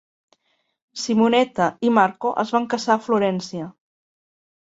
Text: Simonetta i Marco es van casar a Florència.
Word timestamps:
Simonetta 1.01 1.67
i 1.89 1.91
Marco 1.99 2.33
es 2.45 2.53
van 2.57 2.67
casar 2.73 2.95
a 2.95 3.05
Florència. 3.09 3.71